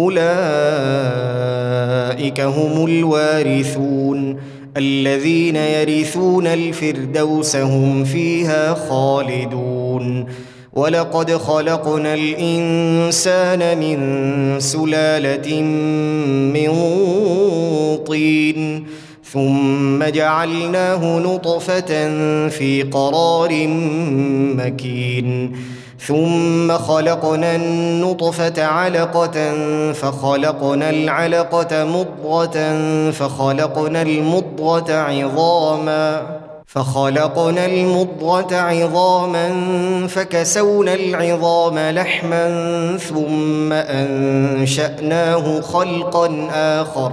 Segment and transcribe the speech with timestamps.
[0.00, 0.20] أولئك
[2.40, 4.36] هم الوارثون.
[4.76, 10.26] الذين يرثون الفردوس هم فيها خالدون.
[10.72, 14.00] ولقد خلقنا الإنسان من
[14.60, 15.62] سلالة
[16.54, 16.70] من
[18.06, 18.86] طين
[19.32, 22.08] ثم جعلناه نطفة
[22.48, 23.66] في قرار
[24.56, 25.52] مكين.
[26.06, 29.52] ثم خلقنا النطفة علقة
[29.92, 36.22] فخلقنا العلقة مضغة فخلقنا المضغة عظاما
[36.66, 39.48] فخلقنا المضغة عظاما
[40.08, 42.46] فكسونا العظام لحما
[42.98, 47.12] ثم أنشأناه خلقا آخر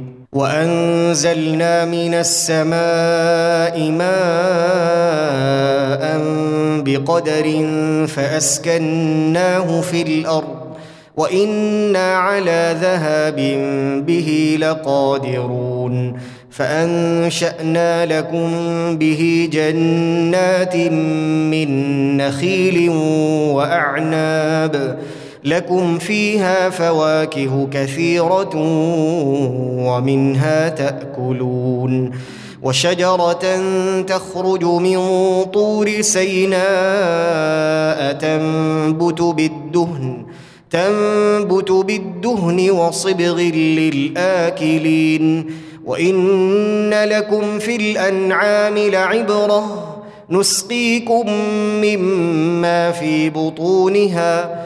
[0.33, 4.11] وأنزلنا من السماء ماء
[6.83, 7.67] بقدر
[8.07, 10.61] فأسكناه في الأرض
[11.17, 13.35] وإنا على ذهاب
[14.05, 16.19] به لقادرون
[16.51, 18.49] فأنشأنا لكم
[18.97, 20.75] به جنات
[21.51, 22.89] من نخيل
[23.49, 24.97] وأعناب
[25.43, 28.55] لكم فيها فواكه كثيرة
[29.87, 32.11] ومنها تأكلون.
[32.63, 33.61] وشجرة
[34.07, 34.99] تخرج من
[35.43, 36.61] طور سيناء
[38.13, 40.25] تنبت بالدهن
[40.71, 45.45] تنبت بالدهن وصبغ للآكلين.
[45.85, 49.87] وإن لكم في الأنعام لعبرة
[50.29, 51.31] نسقيكم
[51.81, 54.65] مما في بطونها.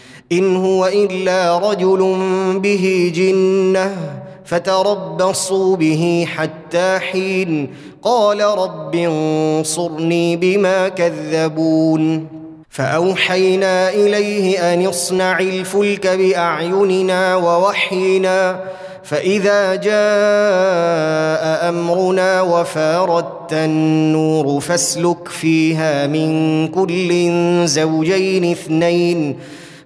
[0.31, 2.19] إن هو إلا رجل
[2.59, 3.95] به جنة
[4.45, 12.27] فتربصوا به حتى حين قال رب انصرني بما كذبون
[12.69, 18.59] فأوحينا إليه أن اصنع الفلك بأعيننا ووحينا
[19.03, 27.31] فإذا جاء أمرنا وفاردت النور فاسلك فيها من كل
[27.67, 29.35] زوجين اثنين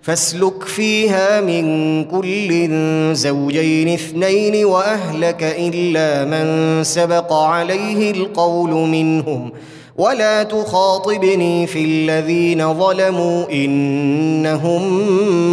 [0.05, 2.69] فاسلك فيها من كل
[3.15, 9.51] زوجين اثنين وأهلك إلا من سبق عليه القول منهم.
[9.97, 14.83] ولا تخاطبني في الذين ظلموا إنهم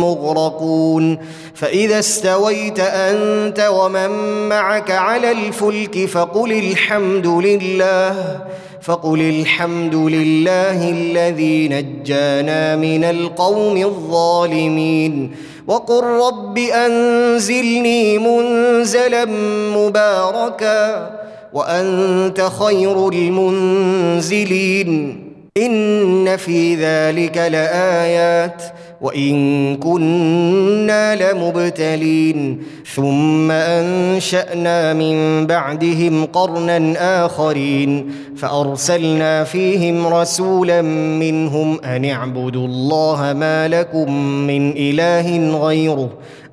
[0.00, 1.18] مغرقون.
[1.54, 4.10] فإذا استويت أنت ومن
[4.48, 8.40] معك على الفلك فقل الحمد لله.
[8.82, 15.34] فقل الحمد لله الذي نجانا من القوم الظالمين.
[15.66, 19.24] وقل رب أنزلني منزلا
[19.76, 21.10] مباركا
[21.52, 24.88] وأنت خير المنزلين.
[25.56, 28.62] إن في ذلك لآيات
[29.02, 32.62] وإن كنا لمبتلين
[32.94, 36.94] ثم أنشأنا من بعدهم قرنا
[37.26, 44.12] آخرين فأرسلنا فيهم رسولا منهم أن اعبدوا الله ما لكم
[44.46, 46.08] من إله غيره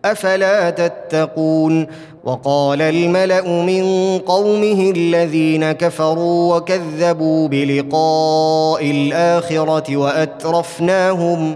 [0.05, 1.87] أفلا تتقون
[2.23, 3.83] وقال الملأ من
[4.19, 11.55] قومه الذين كفروا وكذبوا بلقاء الآخرة وأترفناهم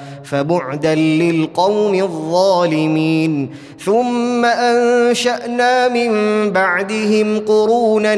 [0.31, 3.49] فبعدا للقوم الظالمين.
[3.85, 6.11] ثم أنشأنا من
[6.51, 8.17] بعدهم قرونا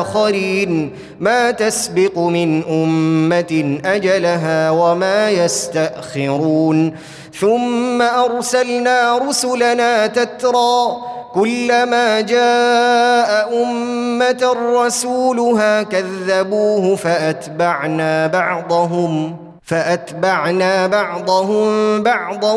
[0.00, 0.90] آخرين.
[1.20, 6.94] ما تسبق من أمة أجلها وما يستأخرون.
[7.40, 10.96] ثم أرسلنا رسلنا تترى
[11.34, 19.43] كلما جاء أمة رسولها كذبوه فأتبعنا بعضهم.
[19.64, 22.52] فأتبعنا بعضهم بعضا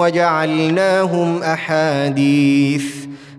[0.00, 2.84] وجعلناهم أحاديث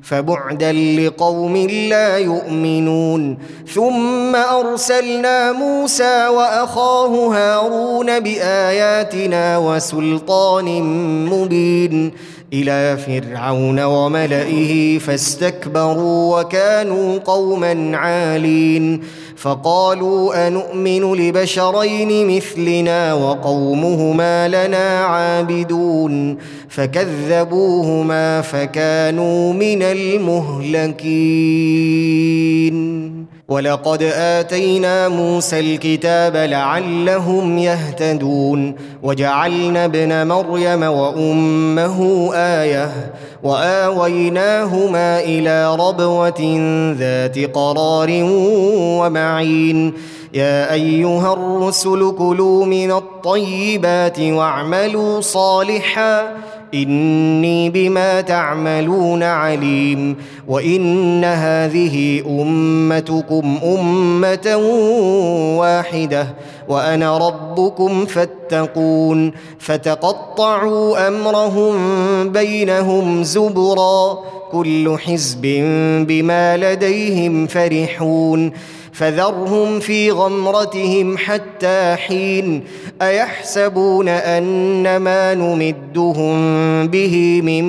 [0.02, 1.58] فبعدا لقوم
[1.90, 3.38] لا يؤمنون
[3.74, 10.82] ثم أرسلنا موسى وأخاه هارون بآياتنا وسلطان
[11.30, 12.12] مبين
[12.54, 19.04] إلى فرعون وملئه فاستكبروا وكانوا قوما عالين
[19.36, 26.38] فقالوا انومن لبشرين مثلنا وقومهما لنا عابدون
[26.70, 30.94] فكذبوهما فكانوا من المهلكين
[33.48, 42.90] ولقد اتينا موسى الكتاب لعلهم يهتدون وجعلنا ابن مريم وامه إيه
[43.44, 46.42] واويناهما إلى ربوه
[47.00, 48.10] ذات قرار
[49.00, 49.94] ومعين
[50.34, 56.32] يا ايها الرسل كلوا من الطيبات واعملوا صالحا
[56.74, 60.16] إني بما تعملون عليم
[60.48, 64.56] وإن هذه أمتكم أمة
[65.60, 66.28] واحدة
[66.68, 71.76] وأنا ربكم فاتقون فتقطعوا أمرهم
[72.30, 74.20] بينهم زبرا
[74.52, 75.42] كل حزب
[76.08, 78.52] بما لديهم فرحون
[78.94, 82.64] فذرهم في غمرتهم حتى حين
[83.02, 86.38] أيحسبون ان ما نمدهم
[86.88, 87.64] به من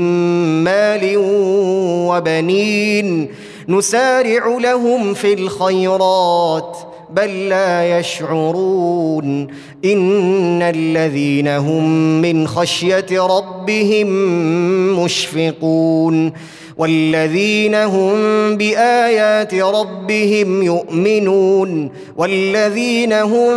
[0.65, 1.15] مال
[2.09, 3.29] وبنين
[3.69, 6.77] نسارع لهم في الخيرات
[7.11, 9.47] بل لا يشعرون
[9.85, 14.07] إن الذين هم من خشية ربهم
[15.05, 16.33] مشفقون
[16.79, 18.17] والذين هم
[18.57, 23.53] بآيات ربهم يؤمنون والذين هم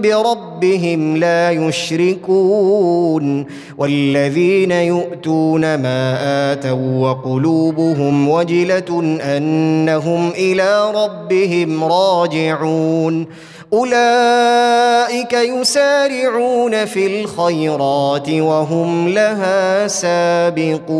[0.00, 3.46] بربهم لا يشركون
[3.78, 6.18] والذين يؤتون ما
[6.52, 13.26] آتوا وقلوبهم وجلة أنهم إلى ربهم راجعون
[13.72, 20.92] أولئك يسارعون في الخيرات وهم لها سابقون.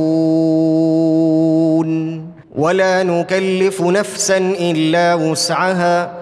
[2.57, 6.22] ولا نكلف نفسا إلا وسعها.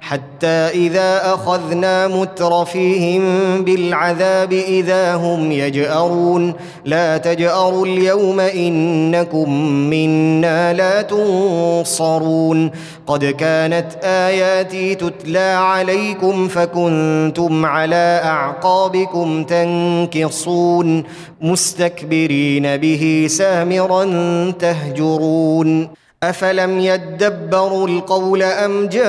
[0.00, 3.22] حتى إذا أخذنا مترفيهم
[3.64, 6.54] بالعذاب إذا هم يجأرون.
[6.84, 9.52] لا تجأروا اليوم إنكم
[9.90, 12.70] منا لا تنصرون.
[13.06, 21.04] قد كانت آياتي تتلى عليكم فكنتم على أعقابكم تنكصون.
[21.40, 24.04] مستكبرين به سامرا
[24.50, 25.88] تهجرون.
[26.22, 29.06] افلم يدبروا القول ام جاءهم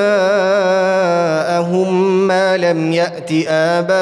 [2.27, 3.95] ما لم يات اباءهم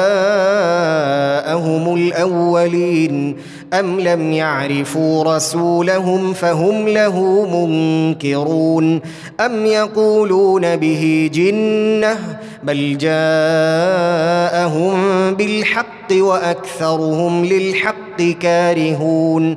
[1.94, 3.36] الاولين
[3.72, 9.00] ام لم يعرفوا رسولهم فهم له منكرون
[9.40, 12.18] ام يقولون به جنه
[12.62, 13.24] بل جاءهم
[15.34, 19.56] بالحق واكثرهم للحق كارهون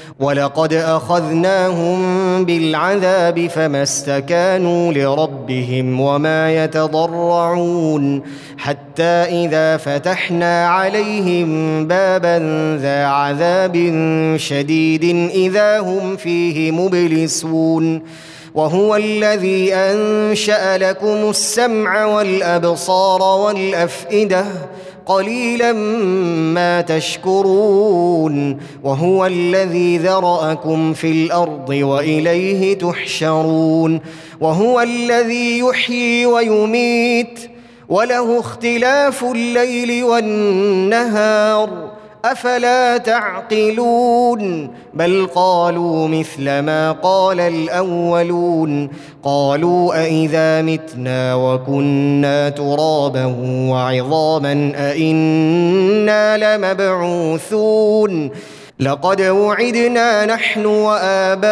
[0.21, 1.99] ولقد اخذناهم
[2.45, 8.23] بالعذاب فما استكانوا لربهم وما يتضرعون
[8.57, 11.47] حتى اذا فتحنا عليهم
[11.87, 12.37] بابا
[12.81, 13.75] ذا عذاب
[14.37, 18.01] شديد اذا هم فيه مبلسون
[18.53, 24.45] وهو الذي انشا لكم السمع والابصار والافئده
[25.05, 25.73] قليلا
[26.53, 33.99] ما تشكرون وهو الذي ذرأكم في الأرض وإليه تحشرون
[34.41, 37.39] وهو الذي يحيي ويميت
[37.89, 41.90] وله اختلاف الليل والنهار
[42.25, 48.89] أفلا تعقلون؟ بل قالوا مثل ما قال الأولون.
[49.23, 53.25] قالوا أإذا متنا وكنا ترابا
[53.69, 58.31] وعظاما أإنا لمبعوثون.
[58.79, 61.51] لقد وعدنا نحن وآباؤنا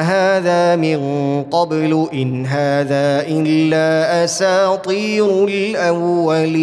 [0.00, 0.98] هذا من
[1.42, 6.62] قبل إن هذا إلا أساطير الأولين.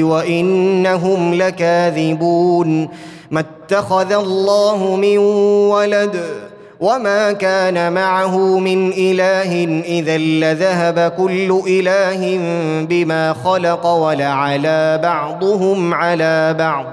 [0.00, 2.88] وإنهم لكاذبون.
[3.30, 5.18] ما اتخذ الله من
[5.68, 6.20] ولد
[6.80, 12.38] وما كان معه من إله إذا لذهب كل إله
[12.88, 16.86] بما خلق ولعلى بعضهم على بعض.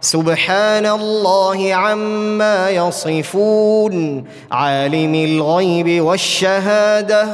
[0.00, 4.24] سبحان الله عما يصفون.
[4.50, 7.28] عالم الغيب والشهادة.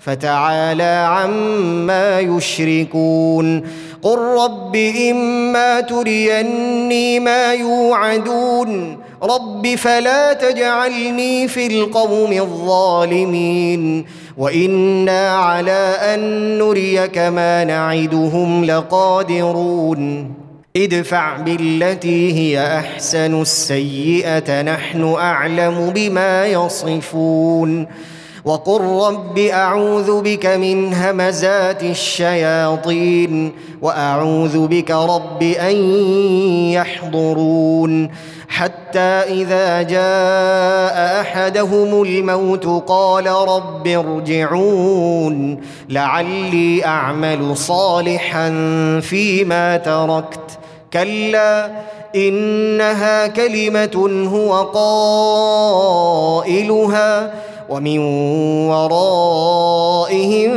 [0.00, 3.62] فتعالى عما يشركون
[4.02, 4.76] قل رب
[5.10, 14.06] إما تريني ما يوعدون رب فلا تجعلني في القوم الظالمين
[14.38, 16.20] وإنا على أن
[16.58, 20.34] نريك ما نعدهم لقادرون
[20.76, 27.86] ادفع بالتي هي أحسن السيئة نحن أعلم بما يصفون
[28.44, 35.76] وقل رب اعوذ بك من همزات الشياطين واعوذ بك رب ان
[36.72, 38.10] يحضرون
[38.48, 48.50] حتى اذا جاء احدهم الموت قال رب ارجعون لعلي اعمل صالحا
[49.00, 50.58] فيما تركت
[50.92, 51.70] كلا
[52.14, 54.62] انها كلمه هو
[56.42, 57.32] قائلها
[57.70, 57.98] ومن
[58.68, 60.50] ورائهم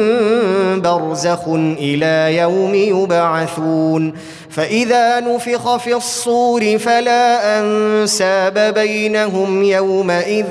[0.82, 1.48] برزخ
[1.80, 4.14] إلى يوم يبعثون
[4.50, 10.46] فإذا نفخ في الصور فلا أنساب بينهم يومئذ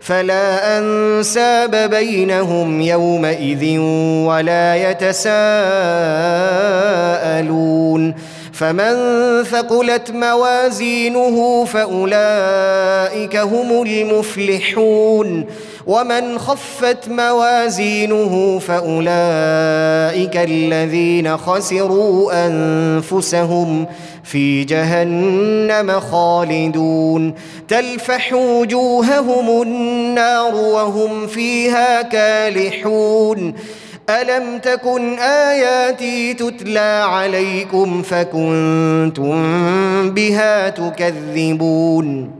[0.00, 3.78] فلا أنساب بينهم يومئذ
[4.26, 5.30] ولا يتساءلون
[8.52, 8.94] فمن
[9.44, 15.46] ثقلت موازينه فأولئك هم المفلحون
[15.90, 23.86] ومن خفت موازينه فأولئك الذين خسروا أنفسهم
[24.24, 27.34] في جهنم خالدون.
[27.68, 33.54] تلفح وجوههم النار وهم فيها كالحون.
[34.10, 39.40] ألم تكن آياتي تتلى عليكم فكنتم
[40.10, 42.39] بها تكذبون؟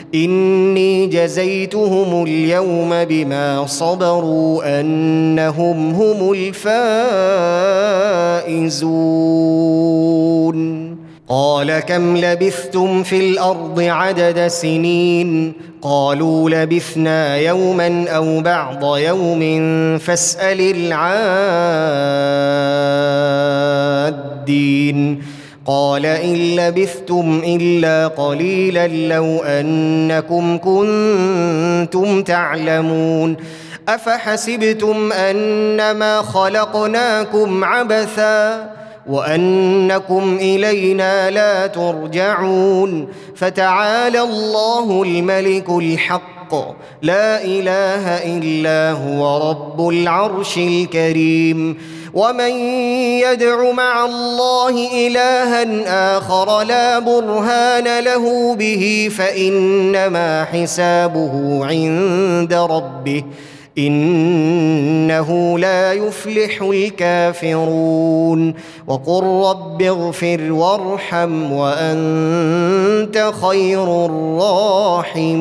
[0.15, 6.31] إني جزيتهم اليوم بما صبروا أنهم هم
[8.51, 8.91] الفائزون.
[11.29, 19.39] قال كم لبثتم في الأرض عدد سنين؟ قالوا لبثنا يوما أو بعض يوم
[19.97, 20.61] فاسأل
[24.51, 25.21] العادين.
[25.71, 33.37] قال إن لبثتم إلا قليلا لو أنكم كنتم تعلمون
[33.89, 38.69] أفحسبتم أنما خلقناكم عبثا
[39.09, 46.40] وأنكم إلينا لا ترجعون فتعالى الله الملك الحق
[47.01, 51.77] لا إله إلا هو رب العرش الكريم.
[52.13, 52.51] ومن
[53.23, 63.23] يدع مع الله إلها آخر لا برهان له به فإنما حسابه عند ربه.
[63.77, 68.53] إنه لا يفلح الكافرون.
[68.87, 75.31] وقل رب اغفر وارحم وأنت خير الراحمين.